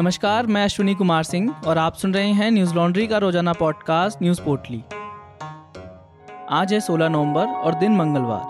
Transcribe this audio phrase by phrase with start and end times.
[0.00, 4.22] नमस्कार, मैं अश्विनी कुमार सिंह और आप सुन रहे हैं न्यूज़ लॉन्ड्री का रोज़ाना पॉडकास्ट
[4.22, 4.82] न्यूज़ पोर्टली।
[6.50, 8.42] आज है 16 नवंबर और दिन मंगलवार।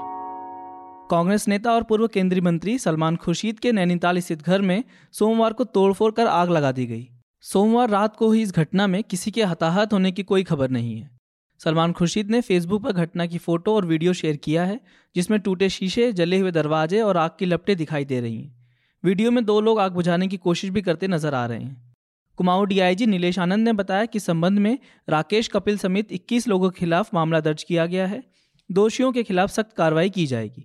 [1.11, 5.64] कांग्रेस नेता और पूर्व केंद्रीय मंत्री सलमान खुर्शीद के नैनीताल स्थित घर में सोमवार को
[5.64, 7.09] तोड़फोड़ कर आग लगा दी गई।
[7.41, 11.00] सोमवार रात को हुई इस घटना में किसी के हताहत होने की कोई खबर नहीं
[11.00, 11.11] है।
[11.58, 14.80] सलमान खुर्शीद ने फेसबुक पर घटना की फ़ोटो और वीडियो शेयर किया है,
[15.16, 18.64] जिसमें टूटे शीशे, जले हुए दरवाजे और आग की लपटें दिखाई दे रही हैं।
[19.05, 21.94] वीडियो में दो लोग आग बुझाने की कोशिश भी करते नज़र आ रहे हैं।
[22.39, 26.79] कुमाऊं डीआईजी नीलेश आनंद ने बताया कि संबंध में राकेश कपिल समेत 21 लोगों के
[26.80, 28.22] खिलाफ मामला दर्ज किया गया है।
[28.71, 30.64] दोषियों के खिलाफ सख्त कार्रवाई की जाएगी।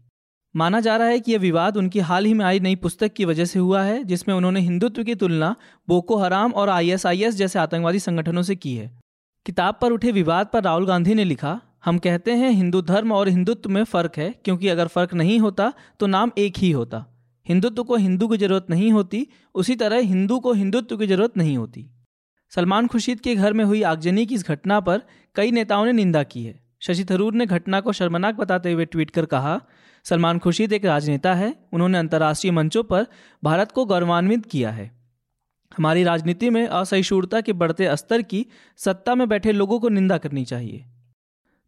[0.55, 3.25] माना जा रहा है कि यह विवाद उनकी हाल ही में आई नई पुस्तक की
[3.25, 5.55] वजह से हुआ है, जिसमें उन्होंने हिंदुत्व की तुलना
[5.87, 8.91] बोको हराम और आईएसआईएस जैसे आतंकवादी संगठनों से की है।
[9.45, 13.29] किताब पर उठे विवाद पर राहुल गांधी ने लिखा, हम कहते हैं हिंदू धर्म और
[13.29, 17.05] हिंदुत्व में फ़र्क है, क्योंकि अगर फ़र्क नहीं होता तो नाम एक ही होता।
[17.49, 21.57] हिंदुत्व को हिंदू की ज़रूरत नहीं होती, उसी तरह हिंदू को हिंदुत्व की ज़रूरत नहीं
[21.57, 21.89] होती।
[22.49, 25.01] सलमान खुर्शीद के घर में हुई आगजनी की इस घटना पर
[25.35, 29.11] कई नेताओं ने निंदा की है। शशि थरूर ने घटना को शर्मनाक बताते हुए ट्वीट
[29.11, 29.61] कर कहा,
[30.03, 33.07] सलमान खुर्शीद एक राजनेता है, उन्होंने अंतर्राष्ट्रीय मंचों पर
[33.43, 34.99] भारत को गौरवान्वित किया है।
[35.77, 38.45] हमारी राजनीति में असहिष्णुता के बढ़ते स्तर की
[38.77, 40.85] सत्ता में बैठे लोगों को निंदा करनी चाहिए।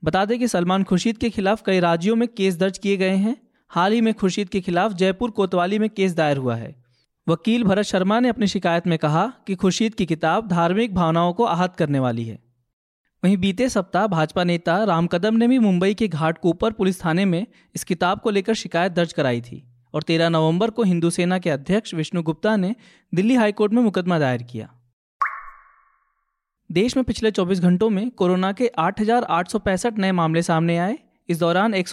[0.04, 3.51] बता दें कि सलमान खुर्शीद के खिलाफ कई राज्यों में केस दर्ज किए गए हैं।
[3.72, 6.76] हाल ही में खुर्शीद के खिलाफ जयपुर कोतवाली में केस दायर हुआ है।
[7.30, 11.44] वकील भरत शर्मा ने अपनी शिकायत में कहा कि खुर्शीद की किताब धार्मिक भावनाओं को
[11.44, 12.40] आहत करने वाली है।
[13.24, 17.48] वहीं बीते सप्ताह भाजपा नेता राम कदम ने भी मुंबई के घाटकोपर पुलिस थाने में
[17.76, 21.50] इस किताब को लेकर शिकायत दर्ज कराई थी और 13 नवंबर को हिंदू सेना के
[21.50, 22.76] अध्यक्ष विष्णु गुप्ता ने
[23.16, 24.70] दिल्ली हाईकोर्ट में मुकदमा दायर किया।
[26.72, 30.42] देश में पिछले 24 घंटों में कोरोना के आठ हज़ार आठ सौ पैंसठ नए मामले
[30.42, 31.00] सामने आए।
[31.30, 31.88] इस दौरान एक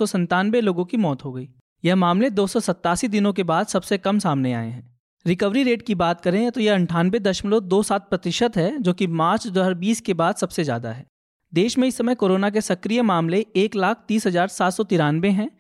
[0.55, 1.49] लोगों की मौत हो गई।
[1.84, 4.83] यह मामले दो सौ सत्तासी दिनों के बाद सबसे कम सामने आए हैं।
[5.27, 9.07] रिकवरी रेट की बात करें तो यह अंठानवे दशमलव दो सात प्रतिशत है, जो कि
[9.07, 11.06] मार्च 2020 के बाद सबसे ज़्यादा है।
[11.53, 15.31] देश में इस समय कोरोना के सक्रिय मामले एक लाख तीस हज़ार सात सौ तिरानवे
[15.31, 15.50] हैं।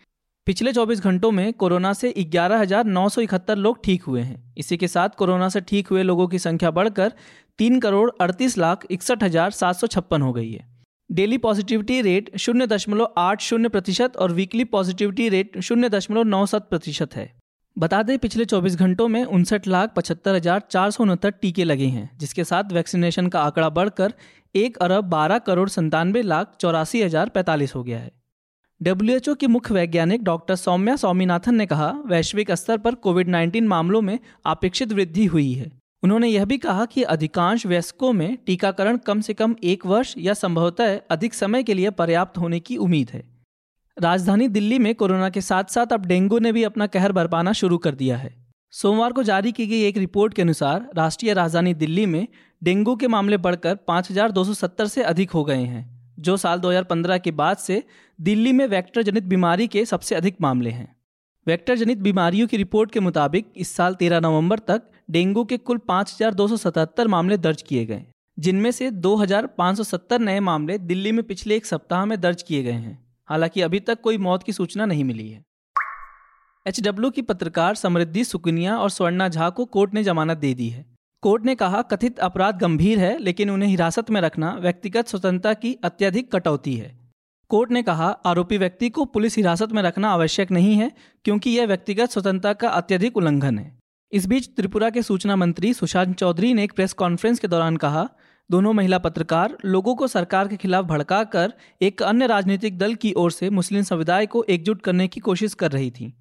[0.46, 4.54] पिछले 24 घंटों में कोरोना से ग्यारह हज़ार नौ सौ इकहत्तर लोग ठीक हुए हैं।
[4.58, 7.12] इसी के साथ कोरोना से ठीक हुए लोगों की संख्या बढ़कर
[7.58, 10.66] तीन करोड़ अड़तीस लाख इकसठ हज़ार सात सौ छप्पन हो गई है।
[11.10, 16.44] डेली पॉजिटिविटी रेट शून्य दशमलव आठ शून्य प्रतिशत और वीकली पॉजिटिविटी रेट शून्य दशमलव नौ
[16.46, 17.30] सात प्रतिशत है।
[17.76, 21.86] बता दें, पिछले 24 घंटों में उनसठ लाख पचहत्तर हज़ार चार सौ उनहत्तर टीके लगे
[21.86, 24.12] हैं, जिसके साथ वैक्सीनेशन का आंकड़ा बढ़कर
[24.54, 28.10] एक अरब बारह करोड़ संतानवे लाख चौरासी हज़ार पैंतालीस हो गया है।
[28.80, 34.02] डब्ल्यूएचओ की मुख्य वैज्ञानिक डॉक्टर सौम्या स्वामीनाथन ने कहा, वैश्विक स्तर पर कोविड 19 मामलों
[34.02, 35.70] में अपेक्षित वृद्धि हुई है।
[36.02, 40.34] उन्होंने यह भी कहा कि अधिकांश वयस्कों में टीकाकरण कम से कम एक वर्ष या
[40.34, 43.22] संभवतः अधिक समय के लिए पर्याप्त होने की उम्मीद है।
[44.02, 47.78] राजधानी दिल्ली में कोरोना के साथ साथ अब डेंगू ने भी अपना कहर बरपाना शुरू
[47.78, 52.06] कर दिया है। सोमवार को जारी की गई एक रिपोर्ट के अनुसार राष्ट्रीय राजधानी दिल्ली
[52.06, 52.28] में
[52.62, 57.56] डेंगू के मामले बढ़कर 5,270 से अधिक हो गए हैं जो साल 2015 के बाद
[57.56, 57.82] से
[58.20, 60.97] दिल्ली में वैक्टर जनित बीमारी के सबसे अधिक मामले हैं।
[61.48, 65.78] वेक्टर जनित बीमारियों की रिपोर्ट के मुताबिक इस साल 13 नवंबर तक डेंगू के कुल
[65.78, 68.04] 5,277 मामले दर्ज किए गए
[68.38, 73.06] जिनमें से 2,570 नए मामले दिल्ली में पिछले एक सप्ताह में दर्ज किए गए हैं।
[73.24, 75.42] हालाँकि अभी तक कोई मौत की सूचना नहीं मिली है।
[76.66, 80.86] एचडब्ल्यू की पत्रकार समृद्धि सुकनिया और स्वर्णा झा को कोर्ट ने जमानत दे दी है।
[81.22, 85.76] कोर्ट ने कहा कथित अपराध गंभीर है लेकिन उन्हें हिरासत में रखना व्यक्तिगत स्वतंत्रता की
[85.84, 87.07] अत्यधिक कटौती है।
[87.48, 90.92] कोर्ट ने कहा, आरोपी व्यक्ति को पुलिस हिरासत में रखना आवश्यक नहीं है,
[91.24, 93.78] क्योंकि यह व्यक्तिगत स्वतंत्रता का अत्यधिक उल्लंघन है।
[94.12, 98.08] इस बीच त्रिपुरा के सूचना मंत्री सुशांत चौधरी ने एक प्रेस कॉन्फ्रेंस के दौरान कहा,
[98.50, 103.30] दोनों महिला पत्रकार लोगों को सरकार के खिलाफ भड़काकर एक अन्य राजनीतिक दल की ओर
[103.30, 106.14] से मुस्लिम समुदाय को एकजुट करने की कोशिश कर रही थी।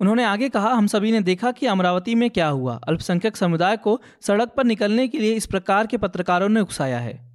[0.00, 4.00] उन्होंने आगे कहा, हम सभी ने देखा कि अमरावती में क्या हुआ। अल्पसंख्यक समुदाय को
[4.20, 7.33] सड़क पर निकलने के लिए इस प्रकार के पत्रकारों ने उकसाया है।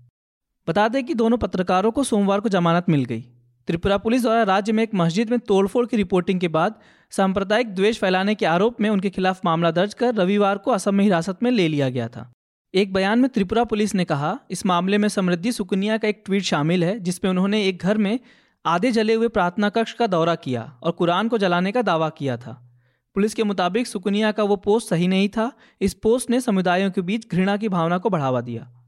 [0.70, 3.22] बता दें कि दोनों पत्रकारों को सोमवार को जमानत मिल गई।
[3.68, 6.76] त्रिपुरा पुलिस द्वारा राज्य में एक मस्जिद में तोड़फोड़ की रिपोर्टिंग के बाद
[7.12, 11.04] सांप्रदायिक द्वेष फैलाने के आरोप में उनके खिलाफ मामला दर्ज कर रविवार को असम में
[11.04, 12.32] हिरासत में ले लिया गया था।
[12.74, 16.44] एक बयान में त्रिपुरा पुलिस ने कहा, इस मामले में समृद्धि सुकनिया का एक ट्वीट
[16.44, 18.20] शामिल है, जिसमें उन्होंने एक घर में
[18.66, 22.38] आधे जले हुए प्रार्थना कक्ष का दौरा किया और कुरान को जलाने का दावा किया
[22.38, 22.60] था।
[23.16, 25.52] पुलिस के मुताबिक सुकनिया का वो पोस्ट सही नहीं था,
[25.82, 28.79] इस पोस्ट ने समुदायों के बीच घृणा की भावना को बढ़ावा दिया।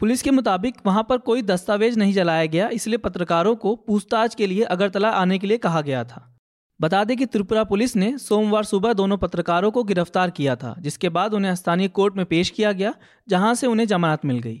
[0.00, 4.46] पुलिस के मुताबिक वहाँ पर कोई दस्तावेज़ नहीं जलाया गया, इसलिए पत्रकारों को पूछताछ के
[4.46, 6.30] लिए अगरतला आने के लिए कहा गया था।
[6.80, 11.08] बता दें कि त्रिपुरा पुलिस ने सोमवार सुबह दोनों पत्रकारों को गिरफ़्तार किया था, जिसके
[11.08, 12.94] बाद उन्हें स्थानीय कोर्ट में पेश किया गया,
[13.28, 14.60] जहाँ से उन्हें जमानत मिल गई।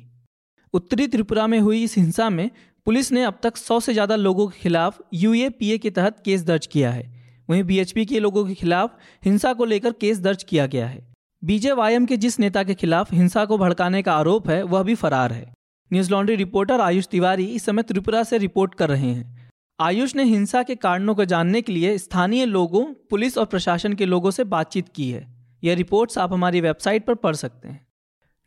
[0.74, 2.50] उत्तरी त्रिपुरा में हुई इस हिंसा में
[2.86, 6.66] पुलिस ने अब तक सौ से ज़्यादा लोगों के खिलाफ यूएपीए के तहत केस दर्ज
[6.66, 7.10] किया है।
[7.48, 11.13] वहीं बीएचपी के लोगों के खिलाफ हिंसा को लेकर केस दर्ज किया गया है।
[11.44, 15.32] बीजेवाईएम के जिस नेता के खिलाफ हिंसा को भड़काने का आरोप है, वह भी फरार
[15.32, 15.54] है।
[15.92, 19.50] Newslaundry reporter Ayush Tiwari इस समय त्रिपुरा से रिपोर्ट कर रहे हैं।
[19.80, 24.06] आयुष ने हिंसा के कारणों को जानने के लिए स्थानीय लोगों, पुलिस और प्रशासन के
[24.06, 27.86] लोगों से बातचीत की है। यह रिपोर्ट्स आप हमारी वेबसाइट पर पढ़ सकते हैं।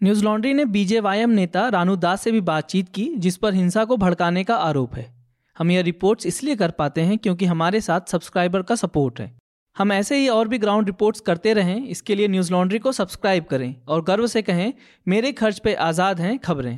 [0.03, 3.97] न्यूज़ लॉन्ड्री ने बीजेवाईएम नेता रानू दास से भी बातचीत की, जिस पर हिंसा को
[3.97, 5.15] भड़काने का आरोप है।
[5.57, 9.37] हम यह रिपोर्ट्स इसलिए कर पाते हैं क्योंकि हमारे साथ सब्सक्राइबर का सपोर्ट है।
[9.77, 13.43] हम ऐसे ही और भी ग्राउंड रिपोर्ट्स करते रहें, इसके लिए न्यूज़ लॉन्ड्री को सब्सक्राइब
[13.43, 14.73] करें और गर्व से कहें,
[15.07, 16.77] मेरे खर्च पे आज़ाद हैं खबरें।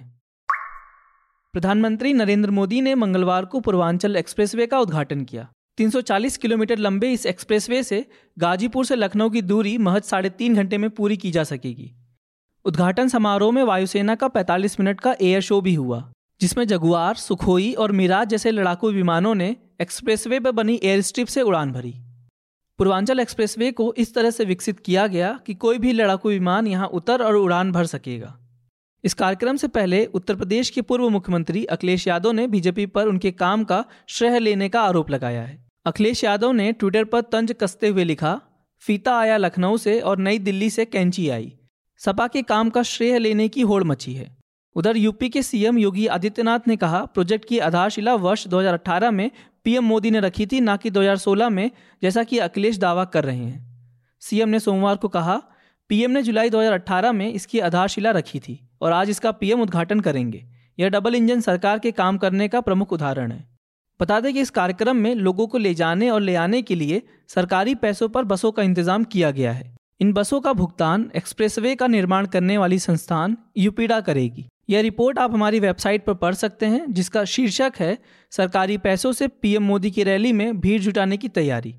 [1.53, 5.47] प्रधानमंत्री नरेंद्र मोदी ने मंगलवार को पूर्वांचल एक्सप्रेसवे का उद्घाटन किया।
[5.77, 8.05] 340 किलोमीटर लंबे इस एक्सप्रेसवे से
[8.37, 11.91] गाजीपुर से लखनऊ की दूरी महज साढ़े तीन घंटे में पूरी की जा सकेगी।
[12.65, 16.03] उद्घाटन समारोह में वायुसेना का 45 मिनट का एयर शो भी हुआ,
[16.41, 21.41] जिसमें जगुआर, सुखोई और मिराज जैसे लड़ाकू विमानों ने एक्सप्रेसवे पर बनी एयर स्ट्रिप से
[21.41, 21.95] उड़ान भरी।
[22.79, 26.87] पूर्वांचल एक्सप्रेसवे को इस तरह से विकसित किया गया कि कोई भी लड़ाकू विमान यहाँ
[26.87, 28.39] उतर और उड़ान भर सकेगा।
[29.03, 33.31] इस कार्यक्रम से पहले उत्तर प्रदेश के पूर्व मुख्यमंत्री अखिलेश यादव ने बीजेपी पर उनके
[33.31, 37.87] काम का श्रेय लेने का आरोप लगाया है। अखिलेश यादव ने ट्विटर पर तंज कसते
[37.87, 38.41] हुए लिखा,
[38.79, 41.53] फीता आया लखनऊ से और नई दिल्ली से कैंची आई।
[41.97, 44.37] सपा के काम का श्रेय लेने की होड़ मची है।
[44.75, 49.31] उधर यूपी के सीएम योगी आदित्यनाथ ने कहा, प्रोजेक्ट की आधारशिला वर्ष 2018 में
[49.63, 51.71] पीएम मोदी ने रखी थी, ना कि 2016 में,
[52.01, 53.67] जैसा कि अखिलेश दावा कर रहे हैं।
[54.19, 55.41] सीएम ने सोमवार को कहा,
[55.89, 60.45] पीएम ने जुलाई 2018 में इसकी आधारशिला रखी थी और आज इसका पीएम उद्घाटन करेंगे।
[60.79, 63.47] यह डबल इंजन सरकार के काम करने का प्रमुख उदाहरण है।
[64.01, 67.01] बता दें कि इस कार्यक्रम में लोगों को ले जाने और ले आने के लिए
[67.27, 71.87] सरकारी पैसों पर बसों का इंतज़ाम किया गया है। इन बसों का भुगतान एक्सप्रेसवे का
[71.87, 76.85] निर्माण करने वाली संस्थान यूपीडा करेगी। यह रिपोर्ट आप हमारी वेबसाइट पर पढ़ सकते हैं,
[76.93, 77.97] जिसका शीर्षक है,
[78.31, 81.75] सरकारी पैसों से पीएम मोदी की रैली में भीड़ जुटाने की तैयारी।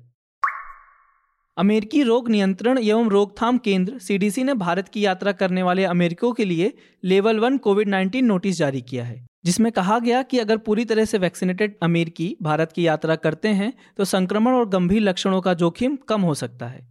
[1.57, 6.45] अमेरिकी रोग नियंत्रण एवं रोकथाम केंद्र सीडीसी ने भारत की यात्रा करने वाले अमेरिकियों के
[6.45, 6.73] लिए
[7.03, 11.05] लेवल वन कोविड 19 नोटिस जारी किया है, जिसमें कहा गया कि अगर पूरी तरह
[11.05, 15.95] से वैक्सीनेटेड अमेरिकी भारत की यात्रा करते हैं तो संक्रमण और गंभीर लक्षणों का जोखिम
[16.07, 16.89] कम हो सकता है।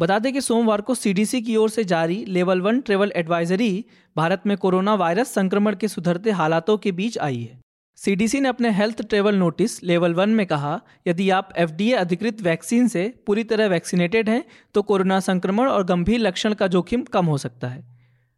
[0.00, 3.84] बता दें कि सोमवार को सीडीसी की ओर से जारी level one travel advisory
[4.16, 7.58] Bharat में कोरोना वायरस संक्रमण के सुधरते हालातों के बीच आई है।
[7.98, 12.88] सीडीसी ने अपने health travel notice level one में कहा, यदि आप एफडीए अधिकृत वैक्सीन
[12.88, 14.44] से पूरी तरह वैक्सीनेटेड हैं
[14.74, 17.84] तो कोरोना संक्रमण और गंभीर लक्षण का जोखिम कम हो सकता है।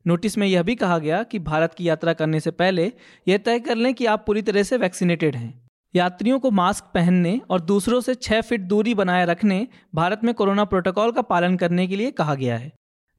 [0.06, 2.92] नोटिस में यह भी कहा गया कि भारत की यात्रा करने से पहले
[3.28, 5.61] यह तय कर लें कि आप पूरी तरह से वैक्सीनेटेड हैं।
[5.94, 10.64] यात्रियों को मास्क पहनने और दूसरों से छः फीट दूरी बनाए रखने भारत में कोरोना
[10.64, 12.72] प्रोटोकॉल का पालन करने के लिए कहा गया है।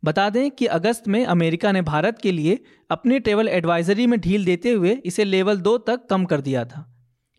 [0.03, 2.59] बता दें कि अगस्त में अमेरिका ने भारत के लिए
[2.91, 6.89] अपनी ट्रेवल एडवाइजरी में ढील देते हुए इसे लेवल दो तक कम कर दिया था।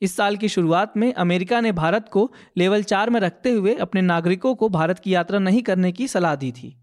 [0.02, 4.00] इस साल की शुरुआत में अमेरिका ने भारत को लेवल चार में रखते हुए अपने
[4.00, 6.76] नागरिकों को भारत की यात्रा नहीं करने की सलाह दी थी।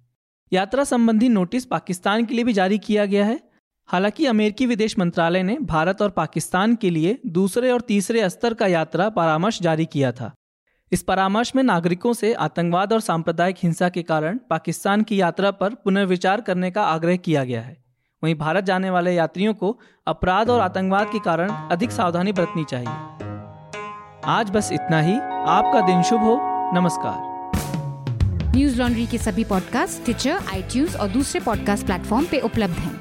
[0.54, 3.51] यात्रा संबंधी नोटिस पाकिस्तान के लिए भी जारी किया गया है।
[3.88, 8.68] हालाँकि अमेरिकी विदेश मंत्रालय ने भारत और पाकिस्तान के लिए दूसरे और तीसरे स्तर का
[8.68, 10.34] यात्रा परामर्श जारी किया था।
[10.92, 15.74] इस परामर्श में नागरिकों से आतंकवाद और सांप्रदायिक हिंसा के कारण पाकिस्तान की यात्रा पर
[15.74, 17.84] पुनर्विचार करने का आग्रह किया गया है।
[18.24, 22.90] वहीं भारत जाने वाले यात्रियों को अपराध और आतंकवाद के कारण अधिक सावधानी बरतनी चाहिए।
[24.26, 25.14] आज बस इतना ही।
[25.48, 26.40] आपका दिन शुभ हो।
[26.74, 27.32] नमस्कार।
[28.56, 33.01] न्यूज़ लॉन्ड्री के सभी पॉडकास्ट ट्विटर आईटीज और दूसरे पॉडकास्ट प्लेटफॉर्म पे उपलब्ध हैं।